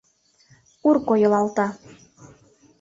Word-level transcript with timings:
Ур 0.87 0.97
койылалта. 1.07 1.67